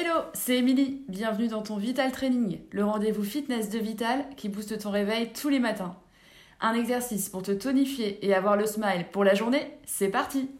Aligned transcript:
Hello, 0.00 0.20
c'est 0.32 0.58
Émilie. 0.58 1.02
Bienvenue 1.08 1.48
dans 1.48 1.62
ton 1.62 1.76
Vital 1.76 2.12
Training, 2.12 2.60
le 2.70 2.84
rendez-vous 2.84 3.24
fitness 3.24 3.68
de 3.68 3.80
Vital 3.80 4.24
qui 4.36 4.48
booste 4.48 4.78
ton 4.78 4.92
réveil 4.92 5.32
tous 5.32 5.48
les 5.48 5.58
matins. 5.58 5.96
Un 6.60 6.74
exercice 6.74 7.28
pour 7.28 7.42
te 7.42 7.50
tonifier 7.50 8.24
et 8.24 8.32
avoir 8.32 8.56
le 8.56 8.64
smile 8.64 9.06
pour 9.10 9.24
la 9.24 9.34
journée, 9.34 9.76
c'est 9.86 10.10
parti 10.10 10.52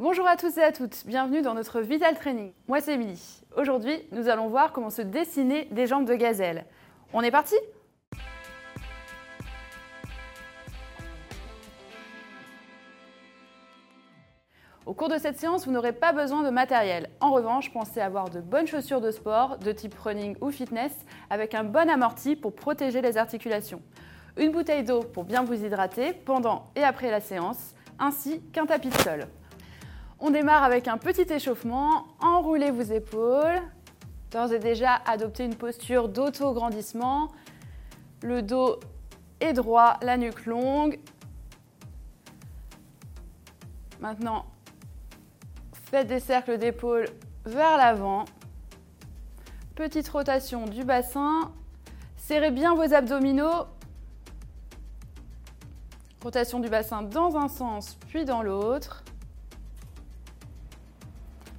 Bonjour 0.00 0.26
à 0.26 0.36
tous 0.36 0.58
et 0.58 0.64
à 0.64 0.72
toutes, 0.72 1.06
bienvenue 1.06 1.42
dans 1.42 1.54
notre 1.54 1.80
Vital 1.80 2.16
Training. 2.16 2.50
Moi 2.66 2.80
c'est 2.80 2.94
Émilie. 2.94 3.40
Aujourd'hui, 3.56 3.96
nous 4.10 4.28
allons 4.28 4.48
voir 4.48 4.72
comment 4.72 4.90
se 4.90 5.02
dessiner 5.02 5.68
des 5.70 5.86
jambes 5.86 6.08
de 6.08 6.16
gazelle. 6.16 6.64
On 7.12 7.20
est 7.20 7.30
parti? 7.30 7.54
Au 14.86 14.94
cours 14.94 15.10
de 15.10 15.18
cette 15.18 15.38
séance, 15.38 15.66
vous 15.66 15.72
n'aurez 15.72 15.92
pas 15.92 16.12
besoin 16.12 16.42
de 16.42 16.48
matériel. 16.48 17.10
En 17.20 17.32
revanche, 17.32 17.70
pensez 17.70 18.00
avoir 18.00 18.30
de 18.30 18.40
bonnes 18.40 18.66
chaussures 18.66 19.02
de 19.02 19.10
sport, 19.10 19.58
de 19.58 19.72
type 19.72 19.94
running 19.94 20.36
ou 20.40 20.50
fitness, 20.50 20.92
avec 21.28 21.54
un 21.54 21.64
bon 21.64 21.90
amorti 21.90 22.34
pour 22.34 22.54
protéger 22.54 23.02
les 23.02 23.18
articulations. 23.18 23.82
Une 24.38 24.52
bouteille 24.52 24.82
d'eau 24.82 25.00
pour 25.00 25.24
bien 25.24 25.44
vous 25.44 25.64
hydrater 25.64 26.14
pendant 26.14 26.70
et 26.76 26.82
après 26.82 27.10
la 27.10 27.20
séance, 27.20 27.74
ainsi 27.98 28.40
qu'un 28.52 28.64
tapis 28.64 28.88
de 28.88 28.98
sol. 29.02 29.26
On 30.18 30.30
démarre 30.30 30.64
avec 30.64 30.88
un 30.88 30.96
petit 30.96 31.30
échauffement. 31.30 32.06
Enroulez 32.20 32.70
vos 32.70 32.80
épaules. 32.80 33.60
D'ores 34.30 34.54
et 34.54 34.58
déjà, 34.58 34.94
adoptez 35.06 35.44
une 35.44 35.56
posture 35.56 36.08
d'auto-grandissement. 36.08 37.28
Le 38.22 38.40
dos 38.40 38.80
est 39.40 39.52
droit, 39.52 39.98
la 40.00 40.16
nuque 40.16 40.46
longue. 40.46 40.98
Maintenant, 44.00 44.46
Faites 45.90 46.06
des 46.06 46.20
cercles 46.20 46.56
d'épaules 46.56 47.06
vers 47.44 47.76
l'avant. 47.76 48.24
Petite 49.74 50.08
rotation 50.08 50.66
du 50.66 50.84
bassin. 50.84 51.52
Serrez 52.16 52.52
bien 52.52 52.76
vos 52.76 52.94
abdominaux. 52.94 53.66
Rotation 56.22 56.60
du 56.60 56.68
bassin 56.68 57.02
dans 57.02 57.36
un 57.36 57.48
sens 57.48 57.96
puis 58.06 58.24
dans 58.24 58.40
l'autre. 58.42 59.02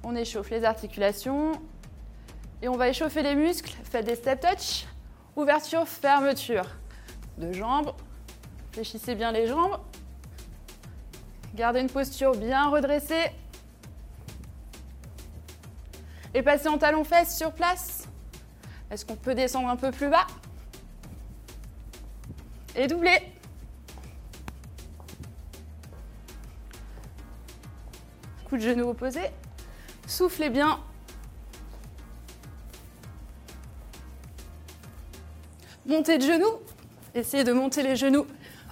On 0.02 0.16
échauffe 0.16 0.48
les 0.48 0.64
articulations. 0.64 1.52
Et 2.62 2.68
on 2.68 2.76
va 2.78 2.88
échauffer 2.88 3.22
les 3.22 3.34
muscles. 3.34 3.76
Faites 3.84 4.06
des 4.06 4.14
step 4.14 4.40
touch. 4.40 4.86
Ouverture, 5.36 5.86
fermeture. 5.86 6.68
De 7.36 7.52
jambes. 7.52 7.92
Fléchissez 8.72 9.14
bien 9.14 9.30
les 9.30 9.46
jambes. 9.46 9.78
Gardez 11.54 11.80
une 11.80 11.90
posture 11.90 12.34
bien 12.34 12.70
redressée. 12.70 13.30
Et 16.34 16.42
passer 16.42 16.68
en 16.68 16.78
talon-fesse 16.78 17.36
sur 17.36 17.52
place. 17.52 18.08
Est-ce 18.90 19.04
qu'on 19.04 19.16
peut 19.16 19.34
descendre 19.34 19.68
un 19.68 19.76
peu 19.76 19.90
plus 19.90 20.08
bas? 20.08 20.26
Et 22.74 22.86
doubler. 22.86 23.32
Coup 28.48 28.56
de 28.56 28.62
genou 28.62 28.88
opposé. 28.88 29.20
Soufflez 30.06 30.50
bien. 30.50 30.80
Montez 35.84 36.16
de 36.16 36.22
genoux. 36.22 36.60
Essayez 37.14 37.44
de 37.44 37.52
monter 37.52 37.82
les 37.82 37.96
genoux 37.96 38.26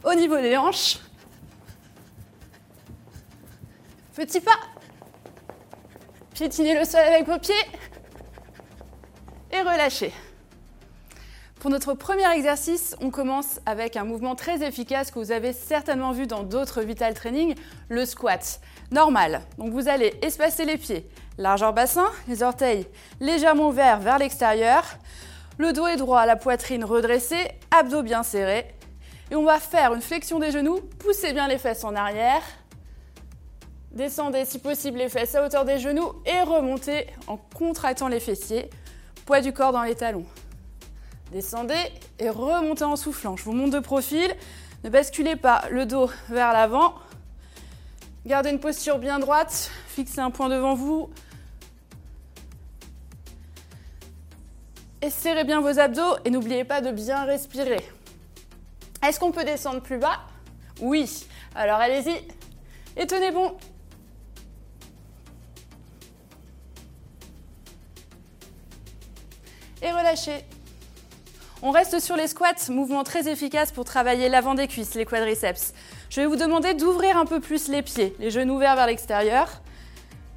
au 0.04 0.14
niveau 0.14 0.36
des 0.36 0.56
hanches. 0.56 0.98
Petit 4.14 4.40
pas. 4.40 4.58
Piétinez 6.40 6.74
le 6.74 6.86
sol 6.86 7.00
avec 7.00 7.26
vos 7.28 7.38
pieds 7.38 7.52
et 9.52 9.60
relâchez. 9.60 10.10
Pour 11.58 11.68
notre 11.70 11.92
premier 11.92 12.32
exercice, 12.34 12.96
on 13.02 13.10
commence 13.10 13.60
avec 13.66 13.94
un 13.94 14.04
mouvement 14.04 14.34
très 14.34 14.66
efficace 14.66 15.10
que 15.10 15.18
vous 15.18 15.32
avez 15.32 15.52
certainement 15.52 16.12
vu 16.12 16.26
dans 16.26 16.42
d'autres 16.42 16.80
Vital 16.80 17.12
Training, 17.12 17.54
le 17.90 18.06
squat. 18.06 18.62
Normal. 18.90 19.42
Donc 19.58 19.74
vous 19.74 19.86
allez 19.86 20.14
espacer 20.22 20.64
les 20.64 20.78
pieds, 20.78 21.06
largeur 21.36 21.74
bassin, 21.74 22.06
les 22.26 22.42
orteils 22.42 22.86
légèrement 23.20 23.68
ouverts 23.68 24.00
vers 24.00 24.16
l'extérieur, 24.16 24.84
le 25.58 25.74
dos 25.74 25.88
est 25.88 25.98
droit, 25.98 26.24
la 26.24 26.36
poitrine 26.36 26.86
redressée, 26.86 27.50
abdos 27.70 28.02
bien 28.02 28.22
serrés. 28.22 28.66
Et 29.30 29.36
on 29.36 29.44
va 29.44 29.58
faire 29.58 29.92
une 29.92 30.00
flexion 30.00 30.38
des 30.38 30.52
genoux, 30.52 30.80
poussez 31.00 31.34
bien 31.34 31.48
les 31.48 31.58
fesses 31.58 31.84
en 31.84 31.94
arrière, 31.94 32.40
Descendez 33.92 34.44
si 34.44 34.60
possible 34.60 34.98
les 34.98 35.08
fesses 35.08 35.34
à 35.34 35.44
hauteur 35.44 35.64
des 35.64 35.78
genoux 35.78 36.12
et 36.24 36.42
remontez 36.42 37.06
en 37.26 37.36
contractant 37.36 38.06
les 38.06 38.20
fessiers, 38.20 38.70
poids 39.26 39.40
du 39.40 39.52
corps 39.52 39.72
dans 39.72 39.82
les 39.82 39.96
talons. 39.96 40.26
Descendez 41.32 41.80
et 42.18 42.30
remontez 42.30 42.84
en 42.84 42.96
soufflant. 42.96 43.36
Je 43.36 43.44
vous 43.44 43.52
monte 43.52 43.70
de 43.70 43.80
profil. 43.80 44.34
Ne 44.84 44.90
basculez 44.90 45.36
pas 45.36 45.64
le 45.70 45.86
dos 45.86 46.10
vers 46.28 46.52
l'avant. 46.52 46.94
Gardez 48.26 48.50
une 48.50 48.60
posture 48.60 48.98
bien 48.98 49.18
droite. 49.18 49.70
Fixez 49.88 50.20
un 50.20 50.30
point 50.30 50.48
devant 50.48 50.74
vous. 50.74 51.10
Et 55.02 55.10
serrez 55.10 55.44
bien 55.44 55.60
vos 55.60 55.78
abdos 55.78 56.16
et 56.24 56.30
n'oubliez 56.30 56.64
pas 56.64 56.80
de 56.80 56.90
bien 56.90 57.24
respirer. 57.24 57.82
Est-ce 59.06 59.18
qu'on 59.18 59.32
peut 59.32 59.44
descendre 59.44 59.80
plus 59.80 59.98
bas? 59.98 60.20
Oui. 60.80 61.26
Alors 61.54 61.78
allez-y. 61.78 62.14
Et 62.96 63.06
tenez 63.06 63.30
bon. 63.30 63.56
Et 69.82 69.90
relâchez. 69.90 70.44
On 71.62 71.70
reste 71.70 72.00
sur 72.00 72.16
les 72.16 72.26
squats, 72.26 72.70
mouvement 72.70 73.04
très 73.04 73.28
efficace 73.28 73.70
pour 73.70 73.84
travailler 73.84 74.28
l'avant 74.28 74.54
des 74.54 74.66
cuisses, 74.66 74.94
les 74.94 75.04
quadriceps. 75.04 75.74
Je 76.08 76.22
vais 76.22 76.26
vous 76.26 76.36
demander 76.36 76.72
d'ouvrir 76.72 77.18
un 77.18 77.26
peu 77.26 77.38
plus 77.38 77.68
les 77.68 77.82
pieds, 77.82 78.14
les 78.18 78.30
genoux 78.30 78.54
ouverts 78.54 78.76
vers 78.76 78.86
l'extérieur. 78.86 79.48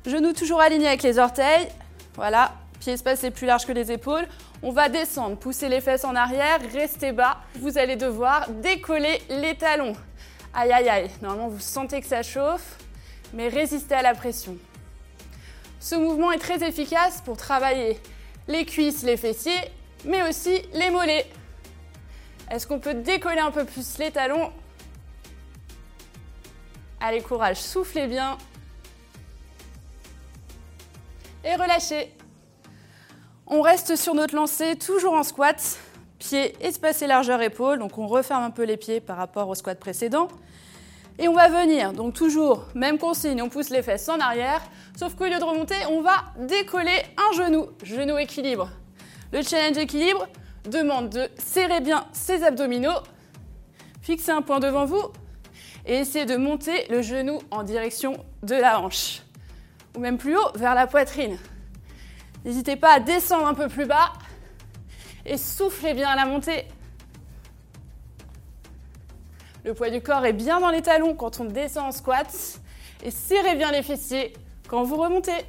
Genoux 0.05 0.33
toujours 0.33 0.59
alignés 0.59 0.87
avec 0.87 1.01
les 1.01 1.19
orteils. 1.19 1.67
Voilà, 2.15 2.51
pieds 2.81 2.93
espacés 2.93 3.31
plus 3.31 3.47
larges 3.47 3.65
que 3.65 3.71
les 3.71 3.91
épaules. 3.91 4.27
On 4.61 4.71
va 4.71 4.89
descendre, 4.89 5.37
pousser 5.37 5.69
les 5.69 5.79
fesses 5.79 6.03
en 6.03 6.15
arrière, 6.15 6.59
restez 6.73 7.13
bas. 7.13 7.37
Vous 7.55 7.77
allez 7.77 7.95
devoir 7.95 8.49
décoller 8.49 9.21
les 9.29 9.55
talons. 9.55 9.95
Aïe 10.53 10.71
aïe 10.71 10.89
aïe, 10.89 11.09
normalement 11.21 11.47
vous 11.47 11.59
sentez 11.59 12.01
que 12.01 12.07
ça 12.07 12.21
chauffe, 12.21 12.77
mais 13.33 13.47
résistez 13.47 13.95
à 13.95 14.01
la 14.01 14.13
pression. 14.13 14.57
Ce 15.79 15.95
mouvement 15.95 16.31
est 16.31 16.37
très 16.37 16.63
efficace 16.67 17.21
pour 17.25 17.37
travailler 17.37 17.99
les 18.47 18.65
cuisses, 18.65 19.03
les 19.03 19.17
fessiers, 19.17 19.61
mais 20.05 20.27
aussi 20.27 20.61
les 20.73 20.89
mollets. 20.89 21.27
Est-ce 22.51 22.67
qu'on 22.67 22.79
peut 22.79 22.93
décoller 22.93 23.39
un 23.39 23.51
peu 23.51 23.65
plus 23.65 23.97
les 23.97 24.11
talons? 24.11 24.51
Allez, 26.99 27.21
courage, 27.21 27.57
soufflez 27.57 28.07
bien. 28.07 28.37
Et 31.43 31.55
relâchez. 31.55 32.13
On 33.47 33.61
reste 33.61 33.95
sur 33.95 34.15
notre 34.15 34.35
lancée, 34.35 34.75
toujours 34.77 35.13
en 35.13 35.23
squat. 35.23 35.79
Pieds 36.19 36.55
espacés 36.65 37.07
largeur 37.07 37.41
épaule, 37.41 37.79
donc 37.79 37.97
on 37.97 38.07
referme 38.07 38.43
un 38.43 38.51
peu 38.51 38.63
les 38.63 38.77
pieds 38.77 39.01
par 39.01 39.17
rapport 39.17 39.49
au 39.49 39.55
squat 39.55 39.77
précédent. 39.77 40.29
Et 41.19 41.28
on 41.28 41.34
va 41.34 41.47
venir, 41.47 41.94
donc 41.94 42.16
toujours, 42.16 42.66
même 42.74 42.97
consigne, 42.97 43.41
on 43.41 43.50
pousse 43.50 43.69
les 43.69 43.84
fesses 43.84 44.09
en 44.09 44.19
arrière, 44.19 44.62
sauf 44.97 45.16
qu'au 45.16 45.25
lieu 45.25 45.38
de 45.38 45.44
remonter, 45.44 45.75
on 45.90 46.01
va 46.01 46.24
décoller 46.40 47.03
un 47.18 47.38
genou, 47.38 47.68
genou 47.84 48.18
équilibre. 48.18 48.69
Le 49.31 49.44
challenge 49.44 49.78
équilibre 49.78 50.28
demande 50.66 51.09
de 51.09 51.29
serrer 51.38 51.81
bien 51.81 52.06
ses 52.13 52.44
abdominaux, 52.44 53.00
fixer 54.02 54.31
un 54.31 54.41
point 54.41 54.59
devant 54.59 54.85
vous 54.85 55.03
et 55.85 55.97
essayer 55.97 56.25
de 56.25 56.35
monter 56.35 56.88
le 56.90 57.02
genou 57.02 57.40
en 57.52 57.63
direction 57.63 58.18
de 58.41 58.56
la 58.56 58.79
hanche, 58.79 59.22
ou 59.96 60.00
même 60.00 60.18
plus 60.18 60.35
haut, 60.35 60.52
vers 60.56 60.73
la 60.73 60.88
poitrine. 60.88 61.38
N'hésitez 62.44 62.75
pas 62.75 62.94
à 62.94 63.00
descendre 63.00 63.47
un 63.47 63.53
peu 63.53 63.68
plus 63.68 63.85
bas 63.85 64.14
et 65.26 65.37
soufflez 65.37 65.93
bien 65.93 66.09
à 66.09 66.16
la 66.16 66.26
montée. 66.26 66.66
Le 69.63 69.73
poids 69.73 69.89
du 69.89 70.01
corps 70.01 70.25
est 70.25 70.33
bien 70.33 70.59
dans 70.59 70.71
les 70.71 70.81
talons 70.81 71.15
quand 71.15 71.39
on 71.39 71.45
descend 71.45 71.85
en 71.85 71.91
squat. 71.91 72.27
Et 73.03 73.11
serrez 73.11 73.55
bien 73.55 73.71
les 73.71 73.83
fessiers 73.83 74.33
quand 74.67 74.83
vous 74.83 74.97
remontez. 74.97 75.45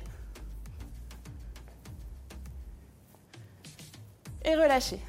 Et 4.44 4.54
relâchez. 4.54 5.00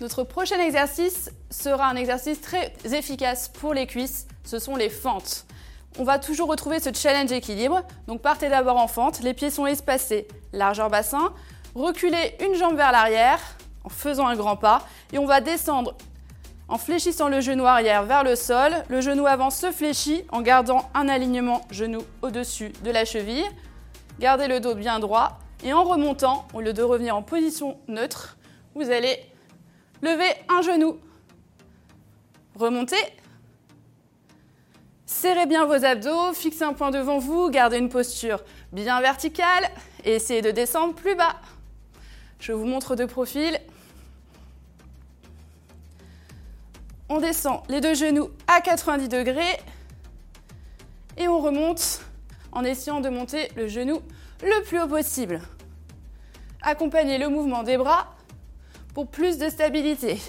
Notre 0.00 0.24
prochain 0.24 0.60
exercice 0.60 1.30
sera 1.50 1.88
un 1.88 1.96
exercice 1.96 2.40
très 2.40 2.72
efficace 2.84 3.48
pour 3.48 3.74
les 3.74 3.86
cuisses. 3.86 4.26
Ce 4.44 4.58
sont 4.58 4.76
les 4.76 4.90
fentes. 4.90 5.44
On 5.98 6.04
va 6.04 6.18
toujours 6.18 6.48
retrouver 6.48 6.80
ce 6.80 6.90
challenge 6.92 7.32
équilibre. 7.32 7.82
Donc 8.06 8.22
partez 8.22 8.48
d'abord 8.48 8.76
en 8.76 8.88
fente, 8.88 9.20
les 9.20 9.34
pieds 9.34 9.50
sont 9.50 9.66
espacés, 9.66 10.28
largeur 10.52 10.90
bassin. 10.90 11.32
Reculez 11.74 12.36
une 12.40 12.54
jambe 12.54 12.76
vers 12.76 12.92
l'arrière 12.92 13.40
en 13.84 13.88
faisant 13.88 14.26
un 14.26 14.36
grand 14.36 14.56
pas 14.56 14.82
et 15.12 15.18
on 15.18 15.26
va 15.26 15.40
descendre 15.40 15.96
en 16.68 16.76
fléchissant 16.76 17.28
le 17.28 17.40
genou 17.40 17.66
arrière 17.66 18.04
vers 18.04 18.24
le 18.24 18.36
sol, 18.36 18.72
le 18.88 19.00
genou 19.00 19.26
avant 19.26 19.50
se 19.50 19.72
fléchit 19.72 20.24
en 20.30 20.42
gardant 20.42 20.88
un 20.94 21.08
alignement 21.08 21.62
genou 21.70 22.02
au-dessus 22.22 22.72
de 22.84 22.90
la 22.90 23.04
cheville. 23.04 23.46
Gardez 24.20 24.48
le 24.48 24.60
dos 24.60 24.74
bien 24.74 24.98
droit 24.98 25.38
Et 25.64 25.72
en 25.72 25.84
remontant, 25.84 26.46
au 26.54 26.60
lieu 26.60 26.72
de 26.72 26.82
revenir 26.82 27.16
en 27.16 27.22
position 27.22 27.78
neutre, 27.88 28.36
vous 28.74 28.90
allez 28.90 29.18
lever 30.02 30.30
un 30.48 30.62
genou. 30.62 30.98
Remontez. 32.54 32.96
Serrez 35.06 35.46
bien 35.46 35.64
vos 35.64 35.84
abdos, 35.84 36.34
fixez 36.34 36.64
un 36.64 36.74
point 36.74 36.90
devant 36.90 37.18
vous, 37.18 37.48
gardez 37.50 37.78
une 37.78 37.88
posture 37.88 38.44
bien 38.72 39.00
verticale 39.00 39.70
et 40.04 40.16
essayez 40.16 40.42
de 40.42 40.50
descendre 40.50 40.94
plus 40.94 41.16
bas. 41.16 41.36
Je 42.38 42.52
vous 42.52 42.66
montre 42.66 42.94
de 42.94 43.06
profil. 43.06 43.58
On 47.08 47.20
descend 47.20 47.62
les 47.68 47.80
deux 47.80 47.94
genoux 47.94 48.30
à 48.46 48.60
90 48.60 49.08
degrés 49.08 49.58
et 51.16 51.26
on 51.26 51.40
remonte 51.40 52.02
en 52.52 52.64
essayant 52.64 53.00
de 53.00 53.08
monter 53.08 53.50
le 53.56 53.66
genou 53.66 54.02
le 54.42 54.62
plus 54.64 54.80
haut 54.80 54.88
possible. 54.88 55.40
Accompagnez 56.60 57.18
le 57.18 57.28
mouvement 57.28 57.62
des 57.62 57.78
bras 57.78 58.14
pour 58.92 59.06
plus 59.06 59.38
de 59.38 59.48
stabilité. 59.48 60.20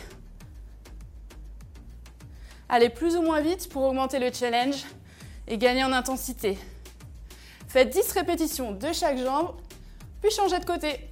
Allez 2.70 2.90
plus 2.90 3.18
ou 3.18 3.24
moins 3.24 3.42
vite 3.42 3.68
pour 3.70 3.84
augmenter 3.84 4.20
le 4.20 4.32
challenge 4.32 4.86
et 5.48 5.58
gagner 5.58 5.84
en 5.84 5.92
intensité. 5.92 6.58
Faites 7.68 7.90
10 7.90 8.12
répétitions 8.14 8.72
de 8.72 8.94
chaque 8.94 9.18
jambe, 9.18 9.56
puis 10.22 10.32
changez 10.32 10.60
de 10.60 10.66
côté. 10.66 11.10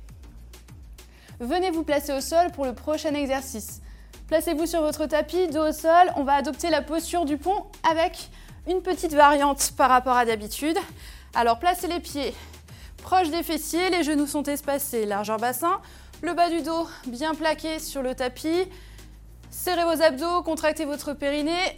Venez 1.40 1.72
vous 1.72 1.84
placer 1.84 2.14
au 2.14 2.22
sol 2.22 2.52
pour 2.52 2.66
le 2.66 2.74
prochain 2.74 3.14
exercice. 3.14 3.82
Placez-vous 4.28 4.66
sur 4.66 4.82
votre 4.82 5.06
tapis, 5.06 5.48
dos 5.48 5.70
au 5.70 5.72
sol. 5.72 6.12
On 6.18 6.24
va 6.24 6.34
adopter 6.34 6.70
la 6.70 6.82
posture 6.82 7.24
du 7.24 7.38
pont 7.38 7.66
avec 7.90 8.30
une 8.68 8.82
petite 8.82 9.14
variante 9.14 9.72
par 9.78 9.90
rapport 9.90 10.18
à 10.18 10.26
d'habitude. 10.26 10.78
Alors 11.34 11.60
placez 11.60 11.88
les 11.88 12.02
pieds 12.02 12.36
proches 13.02 13.30
des 13.30 13.42
fessiers, 13.42 13.90
les 13.90 14.04
genoux 14.04 14.28
sont 14.28 14.44
espacés, 14.44 15.06
largeur 15.06 15.38
bassin, 15.38 15.80
le 16.22 16.34
bas 16.34 16.50
du 16.50 16.62
dos 16.62 16.90
bien 17.06 17.36
plaqué 17.36 17.80
sur 17.80 18.02
le 18.02 18.16
tapis. 18.16 18.68
Serrez 19.50 19.86
vos 19.86 20.02
abdos, 20.02 20.44
contractez 20.44 20.84
votre 20.84 21.14
périnée. 21.14 21.76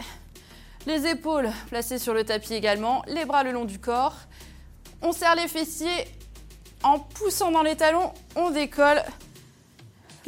Les 0.88 1.06
épaules 1.06 1.52
placées 1.70 2.00
sur 2.00 2.16
le 2.16 2.24
tapis 2.24 2.56
également, 2.56 3.04
les 3.06 3.26
bras 3.26 3.44
le 3.44 3.52
long 3.52 3.66
du 3.66 3.78
corps. 3.78 4.16
On 5.04 5.12
serre 5.12 5.36
les 5.36 5.48
fessiers 5.48 6.08
en 6.82 6.98
poussant 6.98 7.52
dans 7.52 7.62
les 7.62 7.76
talons, 7.76 8.12
on 8.36 8.50
décolle 8.50 9.04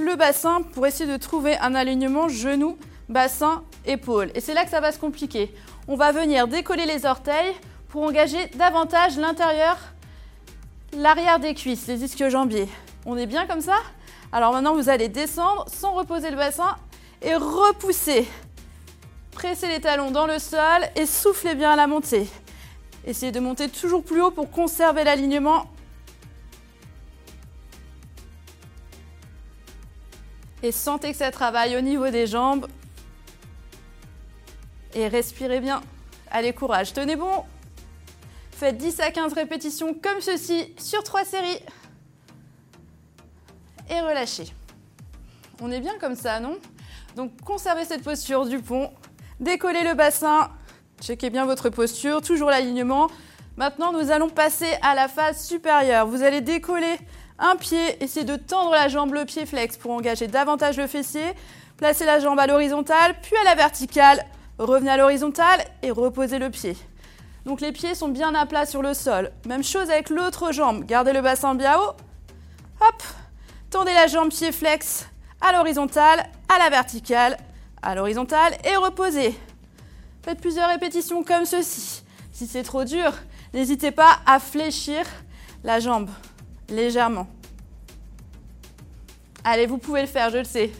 le 0.04 0.16
bassin 0.16 0.62
pour 0.74 0.86
essayer 0.86 1.12
de 1.12 1.18
trouver 1.18 1.58
un 1.58 1.76
alignement 1.76 2.28
genou, 2.30 2.78
bassin, 3.10 3.64
épaule. 3.86 4.32
Et 4.36 4.42
c'est 4.42 4.54
là 4.54 4.64
que 4.64 4.70
ça 4.70 4.80
va 4.80 4.92
se 4.92 5.00
compliquer. 5.00 5.54
On 5.88 5.96
va 5.96 6.12
venir 6.12 6.48
décoller 6.48 6.86
les 6.86 7.06
orteils 7.06 7.54
pour 7.90 8.04
engager 8.04 8.48
davantage 8.56 9.18
l'intérieur, 9.18 9.78
l'arrière 10.98 11.40
des 11.40 11.54
cuisses, 11.54 11.88
les 11.88 12.04
ischio-jambiers. 12.04 12.68
On 13.06 13.18
est 13.18 13.26
bien 13.26 13.46
comme 13.48 13.62
ça? 13.62 13.76
Alors 14.32 14.54
maintenant, 14.54 14.76
vous 14.76 14.90
allez 14.90 15.10
descendre 15.10 15.66
sans 15.68 15.94
reposer 15.94 16.30
le 16.30 16.38
bassin 16.38 16.76
et 17.22 17.36
repousser. 17.36 18.28
Pressez 19.32 19.68
les 19.68 19.82
talons 19.82 20.12
dans 20.12 20.28
le 20.28 20.40
sol 20.40 20.82
et 20.96 21.06
soufflez 21.06 21.56
bien 21.56 21.72
à 21.72 21.76
la 21.76 21.88
montée. 21.88 22.28
Essayez 23.06 23.32
de 23.32 23.40
monter 23.40 23.68
toujours 23.68 24.04
plus 24.04 24.22
haut 24.22 24.32
pour 24.32 24.52
conserver 24.52 25.04
l'alignement 25.04 25.66
Et 30.64 30.72
sentez 30.72 31.12
que 31.12 31.18
ça 31.18 31.32
travaille 31.32 31.76
au 31.76 31.82
niveau 31.82 32.10
des 32.10 32.28
jambes. 32.28 32.68
Et 34.94 35.08
respirez 35.08 35.60
bien. 35.60 35.82
Allez, 36.30 36.54
courage, 36.54 36.94
tenez 36.94 37.16
bon. 37.16 37.44
Faites 38.52 38.78
10 38.78 39.00
à 39.00 39.12
15 39.12 39.34
répétitions 39.34 39.94
comme 39.94 40.22
ceci 40.22 40.74
sur 40.78 41.04
3 41.04 41.26
séries. 41.26 41.60
Et 43.90 44.00
relâchez. 44.00 44.54
On 45.62 45.72
est 45.72 45.80
bien 45.80 45.98
comme 46.00 46.16
ça, 46.16 46.40
non? 46.40 46.58
Donc 47.16 47.32
conservez 47.42 47.86
cette 47.86 48.04
posture 48.04 48.46
du 48.46 48.60
pont. 48.60 48.92
Décollez 49.40 49.84
le 49.84 49.96
bassin. 49.96 50.52
Checkez 51.02 51.32
bien 51.32 51.46
votre 51.46 51.70
posture, 51.70 52.22
toujours 52.22 52.52
l'alignement. 52.52 53.10
Maintenant, 53.58 53.92
nous 53.92 54.12
allons 54.12 54.30
passer 54.30 54.72
à 54.82 54.96
la 54.96 55.08
phase 55.08 55.44
supérieure. 55.44 56.06
Vous 56.08 56.22
allez 56.22 56.42
décoller 56.42 56.98
un 57.42 57.56
pied, 57.56 58.02
essayez 58.04 58.26
de 58.26 58.36
tendre 58.36 58.72
la 58.72 58.88
jambe, 58.88 59.14
le 59.14 59.26
pied 59.26 59.48
flex 59.48 59.76
pour 59.76 59.92
engager 59.92 60.28
davantage 60.28 60.78
le 60.78 60.86
fessier. 60.86 61.26
Placez 61.78 62.06
la 62.06 62.20
jambe 62.20 62.40
à 62.40 62.46
l'horizontale, 62.46 63.16
puis 63.22 63.36
à 63.36 63.44
la 63.44 63.56
verticale. 63.56 64.24
Revenez 64.60 64.92
à 64.92 64.98
l'horizontale 64.98 65.66
et 65.82 65.90
reposez 65.90 66.38
le 66.38 66.52
pied. 66.52 66.78
Donc 67.46 67.60
les 67.60 67.72
pieds 67.72 67.96
sont 67.96 68.10
bien 68.10 68.36
à 68.36 68.46
plat 68.46 68.68
sur 68.68 68.84
le 68.84 68.94
sol. 68.94 69.32
Même 69.48 69.64
chose 69.64 69.90
avec 69.90 70.12
l'autre 70.12 70.52
jambe. 70.52 70.86
Gardez 70.86 71.14
le 71.14 71.22
bassin 71.22 71.56
bien 71.56 71.80
haut. 71.80 71.96
Hop. 72.80 73.04
Tendez 73.72 73.94
la 73.94 74.06
jambe 74.06 74.30
pied 74.30 74.52
flex 74.52 75.08
à 75.42 75.52
l'horizontale, 75.52 76.30
à 76.48 76.60
la 76.60 76.70
verticale, 76.70 77.38
à 77.82 77.96
l'horizontale 77.96 78.54
et 78.64 78.76
reposez. 78.76 79.36
Faites 80.24 80.40
plusieurs 80.40 80.70
répétitions 80.70 81.24
comme 81.24 81.46
ceci. 81.46 82.04
Si 82.32 82.46
c'est 82.46 82.62
trop 82.62 82.84
dur, 82.84 83.14
n'hésitez 83.56 83.90
pas 83.90 84.20
à 84.28 84.40
fléchir 84.40 85.04
la 85.64 85.80
jambe 85.80 86.10
légèrement. 86.72 87.28
Allez, 89.44 89.66
vous 89.66 89.78
pouvez 89.78 90.02
le 90.02 90.08
faire, 90.08 90.30
je 90.30 90.38
le 90.40 90.44
sais. 90.44 90.72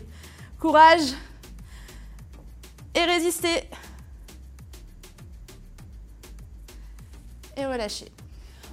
Courage 0.60 1.14
et 2.94 3.04
résistez. 3.04 3.70
Et 7.58 7.66
relâchez. 7.66 8.12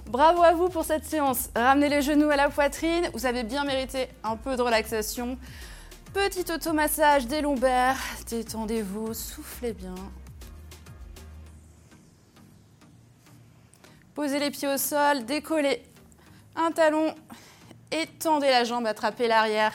Bravo 0.05 0.41
à 0.41 0.53
vous 0.53 0.69
pour 0.69 0.83
cette 0.83 1.05
séance. 1.05 1.49
Ramenez 1.55 1.89
les 1.89 2.01
genoux 2.01 2.29
à 2.29 2.35
la 2.35 2.49
poitrine. 2.49 3.09
Vous 3.13 3.25
avez 3.25 3.43
bien 3.43 3.63
mérité 3.63 4.07
un 4.23 4.35
peu 4.35 4.55
de 4.55 4.61
relaxation. 4.61 5.37
Petit 6.13 6.51
automassage 6.51 7.27
des 7.27 7.41
lombaires. 7.41 7.97
Détendez-vous, 8.27 9.13
soufflez 9.13 9.73
bien. 9.73 9.93
Posez 14.15 14.39
les 14.39 14.51
pieds 14.51 14.67
au 14.67 14.77
sol, 14.77 15.25
décollez 15.25 15.81
un 16.55 16.71
talon, 16.71 17.15
étendez 17.91 18.49
la 18.49 18.63
jambe, 18.63 18.85
attrapez 18.85 19.27
l'arrière 19.27 19.73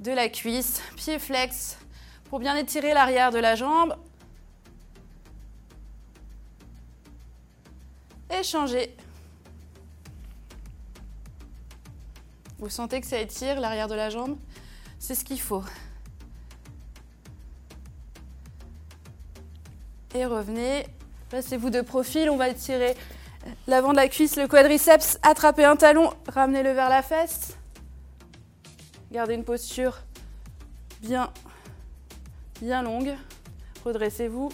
de 0.00 0.12
la 0.12 0.28
cuisse, 0.28 0.80
pied 0.96 1.18
flex 1.18 1.78
pour 2.30 2.38
bien 2.38 2.56
étirer 2.56 2.94
l'arrière 2.94 3.30
de 3.30 3.38
la 3.38 3.54
jambe. 3.54 3.96
Échangez. 8.30 8.94
Vous 12.58 12.68
sentez 12.68 13.00
que 13.00 13.06
ça 13.06 13.18
étire 13.18 13.60
l'arrière 13.60 13.88
de 13.88 13.94
la 13.94 14.10
jambe? 14.10 14.36
C'est 14.98 15.14
ce 15.14 15.24
qu'il 15.24 15.40
faut. 15.40 15.64
Et 20.14 20.24
revenez. 20.26 20.86
Placez-vous 21.28 21.70
de 21.70 21.82
profil, 21.82 22.30
on 22.30 22.36
va 22.36 22.48
étirer 22.48 22.96
L'avant 23.68 23.90
de 23.90 23.96
la 23.96 24.08
cuisse, 24.08 24.36
le 24.36 24.48
quadriceps, 24.48 25.18
attrapez 25.20 25.66
un 25.66 25.76
talon, 25.76 26.14
ramenez-le 26.26 26.70
vers 26.70 26.88
la 26.88 27.02
fesse. 27.02 27.58
Gardez 29.12 29.34
une 29.34 29.44
posture 29.44 29.98
bien, 31.02 31.30
bien 32.62 32.82
longue. 32.82 33.14
Redressez-vous. 33.84 34.48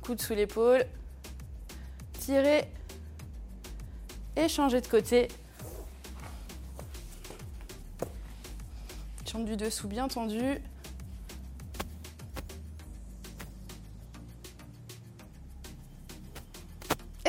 Coude 0.00 0.20
sous 0.20 0.34
l'épaule. 0.34 0.84
Tirez 2.18 2.68
et 4.34 4.48
changez 4.48 4.80
de 4.80 4.88
côté. 4.88 5.28
Jambe 9.30 9.44
du 9.44 9.56
dessous 9.56 9.86
bien 9.86 10.08
tendue. 10.08 10.58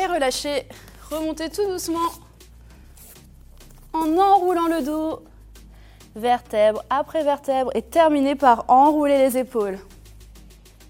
Et 0.04 0.08
relâchez. 0.08 0.68
Remontez 1.10 1.50
tout 1.50 1.66
doucement 1.66 2.00
en 3.94 4.18
enroulant 4.18 4.68
le 4.68 4.82
dos, 4.82 5.24
vertèbre 6.16 6.84
après 6.90 7.24
vertèbre 7.24 7.72
et 7.76 7.82
terminez 7.82 8.36
par 8.36 8.66
enrouler 8.68 9.18
les 9.18 9.38
épaules. 9.38 9.78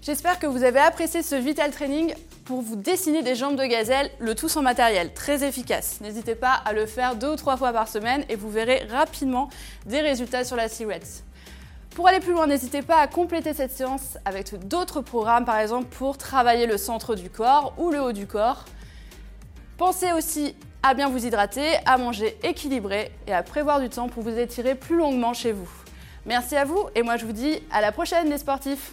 J'espère 0.02 0.38
que 0.38 0.46
vous 0.46 0.64
avez 0.64 0.80
apprécié 0.80 1.22
ce 1.22 1.34
Vital 1.34 1.70
Training 1.70 2.14
pour 2.44 2.60
vous 2.60 2.76
dessiner 2.76 3.22
des 3.22 3.34
jambes 3.34 3.56
de 3.56 3.64
gazelle, 3.64 4.10
le 4.18 4.34
tout 4.34 4.48
sans 4.48 4.62
matériel, 4.62 5.12
très 5.14 5.44
efficace. 5.44 6.00
N'hésitez 6.00 6.34
pas 6.34 6.52
à 6.52 6.72
le 6.72 6.86
faire 6.86 7.16
deux 7.16 7.32
ou 7.32 7.36
trois 7.36 7.56
fois 7.56 7.72
par 7.72 7.88
semaine 7.88 8.24
et 8.28 8.36
vous 8.36 8.50
verrez 8.50 8.86
rapidement 8.90 9.48
des 9.86 10.00
résultats 10.00 10.44
sur 10.44 10.56
la 10.56 10.68
silhouette. 10.68 11.24
Pour 11.94 12.08
aller 12.08 12.20
plus 12.20 12.32
loin, 12.32 12.46
n'hésitez 12.46 12.82
pas 12.82 12.98
à 12.98 13.06
compléter 13.06 13.54
cette 13.54 13.70
séance 13.70 14.18
avec 14.24 14.66
d'autres 14.66 15.00
programmes, 15.00 15.44
par 15.44 15.58
exemple 15.58 15.86
pour 15.96 16.18
travailler 16.18 16.66
le 16.66 16.76
centre 16.76 17.14
du 17.14 17.30
corps 17.30 17.72
ou 17.78 17.90
le 17.90 18.02
haut 18.02 18.12
du 18.12 18.26
corps. 18.26 18.64
Pensez 19.76 20.12
aussi 20.12 20.54
à 20.84 20.94
bien 20.94 21.08
vous 21.08 21.26
hydrater, 21.26 21.78
à 21.84 21.98
manger 21.98 22.38
équilibré 22.44 23.10
et 23.26 23.32
à 23.32 23.42
prévoir 23.42 23.80
du 23.80 23.88
temps 23.88 24.08
pour 24.08 24.22
vous 24.22 24.38
étirer 24.38 24.76
plus 24.76 24.96
longuement 24.96 25.34
chez 25.34 25.50
vous. 25.50 25.68
Merci 26.26 26.54
à 26.56 26.64
vous 26.64 26.86
et 26.94 27.02
moi 27.02 27.16
je 27.16 27.26
vous 27.26 27.32
dis 27.32 27.60
à 27.72 27.80
la 27.80 27.90
prochaine 27.90 28.30
les 28.30 28.38
sportifs 28.38 28.92